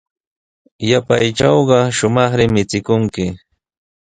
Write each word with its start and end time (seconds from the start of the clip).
Yapaytrawqa 0.89 1.79
shumaqri 1.97 2.45
michikunki. 2.53 3.25